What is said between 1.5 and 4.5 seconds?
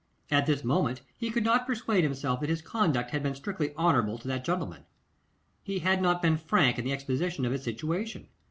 persuade himself that his conduct had been strictly honourable to that